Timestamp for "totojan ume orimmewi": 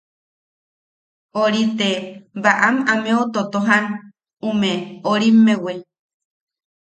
3.33-5.73